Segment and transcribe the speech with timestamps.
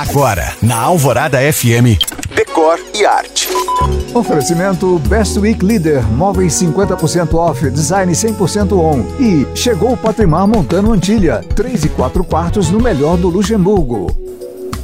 [0.00, 2.00] Agora, na Alvorada FM,
[2.34, 3.50] Decor e Arte.
[4.14, 9.04] Oferecimento Best Week Leader, móveis 50% off, design 100% on.
[9.22, 14.06] E chegou o Patrimar Montano Antilha, 3 e 4 quartos no melhor do Luxemburgo.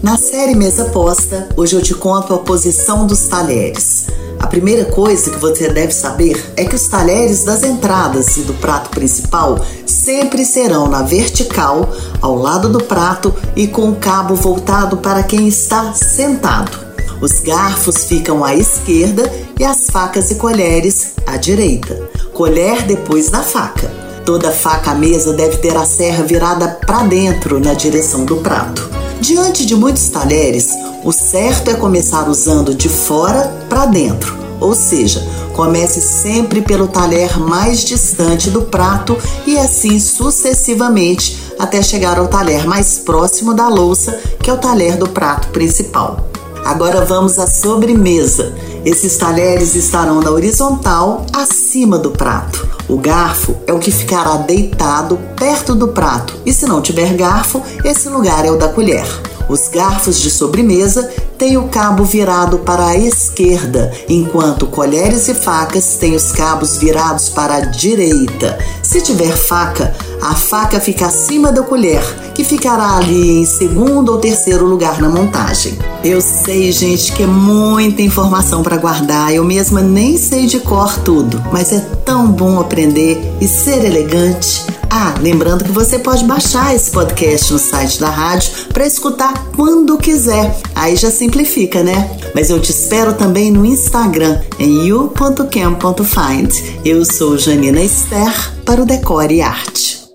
[0.03, 4.09] Na série Mesa Posta, hoje eu te conto a posição dos talheres.
[4.39, 8.53] A primeira coisa que você deve saber é que os talheres das entradas e do
[8.55, 11.91] prato principal sempre serão na vertical,
[12.21, 16.87] ao lado do prato e com o cabo voltado para quem está sentado.
[17.21, 22.11] Os garfos ficam à esquerda e as facas e colheres à direita.
[22.33, 23.91] Colher depois da faca.
[24.25, 28.91] Toda faca à mesa deve ter a serra virada para dentro na direção do prato.
[29.21, 30.69] Diante de muitos talheres,
[31.05, 35.25] o certo é começar usando de fora para dentro, ou seja,
[35.57, 42.67] comece sempre pelo talher mais distante do prato e assim sucessivamente até chegar ao talher
[42.67, 46.29] mais próximo da louça, que é o talher do prato principal.
[46.63, 48.53] Agora vamos à sobremesa.
[48.85, 52.69] Esses talheres estarão na horizontal acima do prato.
[52.87, 57.63] O garfo é o que ficará deitado perto do prato, e se não tiver garfo,
[57.83, 59.07] esse lugar é o da colher.
[59.49, 65.97] Os garfos de sobremesa têm o cabo virado para a esquerda, enquanto colheres e facas
[65.97, 68.59] têm os cabos virados para a direita.
[68.83, 72.03] Se tiver faca, a faca fica acima da colher,
[72.35, 75.79] que ficará ali em segundo ou terceiro lugar na montagem.
[76.03, 79.35] Eu sei, gente, que é muita informação para guardar.
[79.35, 84.65] Eu mesma nem sei de cor tudo, mas é tão bom aprender e ser elegante.
[84.99, 89.99] Ah, lembrando que você pode baixar esse podcast no site da rádio para escutar quando
[89.99, 90.59] quiser.
[90.75, 92.19] Aí já simplifica, né?
[92.35, 96.51] Mas eu te espero também no Instagram, em you.cam.find.
[96.83, 100.06] Eu sou Janina Esther para o Decore e Arte.